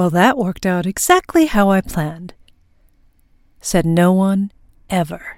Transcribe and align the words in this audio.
Well, 0.00 0.08
that 0.08 0.38
worked 0.38 0.64
out 0.64 0.86
exactly 0.86 1.44
how 1.44 1.68
I 1.68 1.82
planned. 1.82 2.32
Said 3.60 3.84
no 3.84 4.14
one 4.14 4.50
ever. 4.88 5.36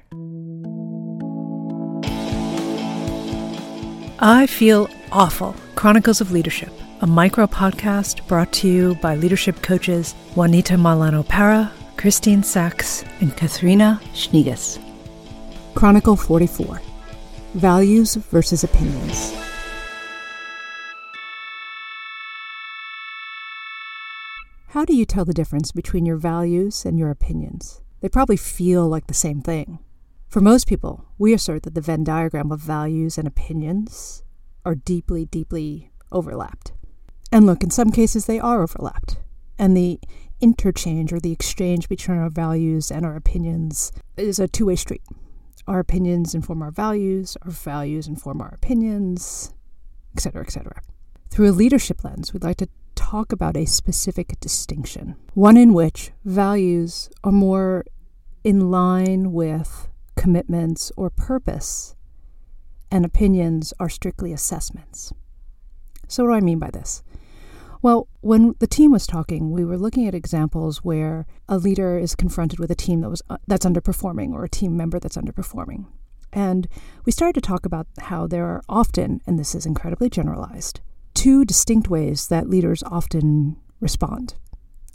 I 4.20 4.46
Feel 4.46 4.88
Awful 5.10 5.56
Chronicles 5.74 6.20
of 6.20 6.30
Leadership, 6.30 6.70
a 7.00 7.08
micro 7.08 7.48
podcast 7.48 8.24
brought 8.28 8.52
to 8.52 8.68
you 8.68 8.94
by 9.02 9.16
leadership 9.16 9.62
coaches 9.62 10.14
Juanita 10.36 10.74
Malano 10.74 11.26
Para, 11.26 11.72
Christine 11.96 12.44
Sachs, 12.44 13.02
and 13.20 13.36
Katharina 13.36 14.00
Schneegas. 14.14 14.78
Chronicle 15.74 16.14
44 16.14 16.80
Values 17.54 18.14
versus 18.14 18.62
Opinions. 18.62 19.34
How 24.72 24.86
do 24.86 24.96
you 24.96 25.04
tell 25.04 25.26
the 25.26 25.34
difference 25.34 25.70
between 25.70 26.06
your 26.06 26.16
values 26.16 26.86
and 26.86 26.98
your 26.98 27.10
opinions? 27.10 27.82
They 28.00 28.08
probably 28.08 28.38
feel 28.38 28.88
like 28.88 29.06
the 29.06 29.12
same 29.12 29.42
thing. 29.42 29.80
For 30.28 30.40
most 30.40 30.66
people, 30.66 31.04
we 31.18 31.34
assert 31.34 31.64
that 31.64 31.74
the 31.74 31.82
Venn 31.82 32.04
diagram 32.04 32.50
of 32.50 32.60
values 32.60 33.18
and 33.18 33.28
opinions 33.28 34.22
are 34.64 34.74
deeply, 34.74 35.26
deeply 35.26 35.92
overlapped. 36.10 36.72
And 37.30 37.44
look, 37.44 37.62
in 37.62 37.68
some 37.68 37.90
cases, 37.90 38.24
they 38.24 38.40
are 38.40 38.62
overlapped. 38.62 39.18
And 39.58 39.76
the 39.76 40.00
interchange 40.40 41.12
or 41.12 41.20
the 41.20 41.32
exchange 41.32 41.86
between 41.86 42.16
our 42.16 42.30
values 42.30 42.90
and 42.90 43.04
our 43.04 43.14
opinions 43.14 43.92
is 44.16 44.38
a 44.38 44.48
two 44.48 44.64
way 44.64 44.76
street. 44.76 45.02
Our 45.66 45.80
opinions 45.80 46.34
inform 46.34 46.62
our 46.62 46.70
values, 46.70 47.36
our 47.42 47.50
values 47.50 48.08
inform 48.08 48.40
our 48.40 48.54
opinions, 48.54 49.52
etc., 50.14 50.40
etc. 50.40 50.80
Through 51.28 51.50
a 51.50 51.52
leadership 51.52 52.02
lens, 52.04 52.32
we'd 52.32 52.42
like 52.42 52.56
to 52.56 52.68
talk 53.12 53.30
about 53.30 53.58
a 53.58 53.66
specific 53.66 54.40
distinction, 54.40 55.14
one 55.34 55.58
in 55.58 55.74
which 55.74 56.12
values 56.24 57.10
are 57.22 57.30
more 57.30 57.84
in 58.42 58.70
line 58.70 59.32
with 59.32 59.86
commitments, 60.16 60.90
or 60.96 61.10
purpose, 61.10 61.94
and 62.90 63.04
opinions 63.04 63.74
are 63.78 63.90
strictly 63.90 64.32
assessments. 64.32 65.12
So, 66.08 66.24
what 66.24 66.30
do 66.30 66.36
I 66.36 66.40
mean 66.40 66.58
by 66.58 66.70
this? 66.70 67.02
Well, 67.82 68.08
when 68.22 68.54
the 68.60 68.66
team 68.66 68.92
was 68.92 69.06
talking, 69.06 69.50
we 69.50 69.64
were 69.64 69.76
looking 69.76 70.06
at 70.08 70.14
examples 70.14 70.78
where 70.78 71.26
a 71.50 71.58
leader 71.58 71.98
is 71.98 72.14
confronted 72.14 72.58
with 72.58 72.70
a 72.70 72.74
team 72.74 73.02
that 73.02 73.10
was 73.10 73.20
uh, 73.28 73.36
that's 73.46 73.66
underperforming 73.66 74.32
or 74.32 74.44
a 74.44 74.48
team 74.48 74.74
member 74.74 74.98
that's 74.98 75.18
underperforming. 75.18 75.84
And 76.32 76.66
we 77.04 77.12
started 77.12 77.34
to 77.34 77.46
talk 77.46 77.66
about 77.66 77.88
how 77.98 78.26
there 78.26 78.46
are 78.46 78.62
often, 78.70 79.20
and 79.26 79.38
this 79.38 79.54
is 79.54 79.66
incredibly 79.66 80.08
generalized, 80.08 80.80
two 81.14 81.44
distinct 81.44 81.88
ways 81.88 82.28
that 82.28 82.48
leaders 82.48 82.82
often 82.84 83.56
respond. 83.80 84.34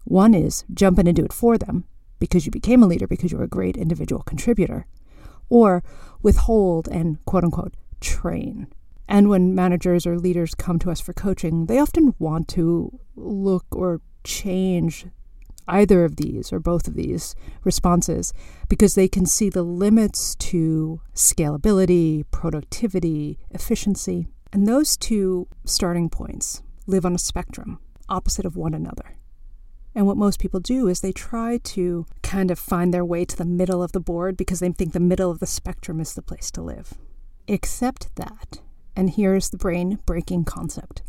One 0.04 0.34
is 0.34 0.64
jump 0.74 1.00
in 1.00 1.08
and 1.08 1.16
do 1.16 1.26
it 1.26 1.34
for 1.34 1.58
them 1.58 1.86
because 2.20 2.46
you 2.46 2.52
became 2.52 2.82
a 2.82 2.88
leader 2.88 3.08
because 3.08 3.32
you're 3.32 3.44
a 3.44 3.48
great 3.48 3.78
individual 3.78 4.24
contributor 4.24 4.86
or 5.50 5.84
withhold 6.22 6.88
and 6.88 7.24
quote 7.26 7.44
unquote 7.44 7.74
train. 8.00 8.68
And 9.08 9.30
when 9.30 9.56
managers 9.56 10.06
or 10.06 10.18
leaders 10.18 10.56
come 10.56 10.80
to 10.80 10.92
us 10.92 11.00
for 11.00 11.14
coaching, 11.14 11.68
they 11.68 11.80
often 11.80 12.14
want 12.20 12.48
to 12.50 13.00
look 13.16 13.66
or 13.72 14.02
change 14.24 15.06
either 15.68 16.06
of 16.06 16.16
these 16.16 16.52
or 16.52 16.60
both 16.60 16.88
of 16.88 16.96
these 16.96 17.36
responses 17.64 18.34
because 18.70 18.96
they 18.96 19.08
can 19.08 19.26
see 19.26 19.50
the 19.50 19.64
limits 19.64 20.36
to 20.36 21.02
scalability, 21.14 22.24
productivity, 22.32 23.38
efficiency. 23.52 24.28
And 24.52 24.68
those 24.68 24.98
two 24.98 25.48
starting 25.66 26.10
points 26.10 26.62
live 26.86 27.06
on 27.06 27.16
a 27.16 27.20
spectrum 27.20 27.80
opposite 28.10 28.46
of 28.46 28.56
one 28.56 28.74
another. 28.74 29.18
And 29.94 30.06
what 30.06 30.18
most 30.18 30.40
people 30.40 30.60
do 30.60 30.88
is 30.88 31.02
they 31.02 31.12
try 31.12 31.58
to 31.58 32.06
kind 32.22 32.52
of 32.52 32.60
find 32.60 32.94
their 32.94 33.04
way 33.04 33.26
to 33.26 33.36
the 33.36 33.46
middle 33.46 33.82
of 33.82 33.94
the 33.94 34.00
board 34.00 34.38
because 34.38 34.60
they 34.60 34.72
think 34.72 34.94
the 34.94 35.00
middle 35.00 35.32
of 35.32 35.40
the 35.40 35.48
spectrum 35.48 36.00
is 36.00 36.14
the 36.14 36.22
place 36.22 36.52
to 36.52 36.62
live. 36.62 36.94
Except 37.48 38.16
that, 38.16 38.62
and 38.96 39.10
here's 39.10 39.50
the 39.50 39.58
brain 39.58 40.00
breaking 40.06 40.46
concept 40.46 41.02